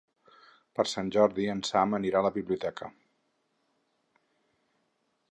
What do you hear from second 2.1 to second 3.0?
a la biblioteca.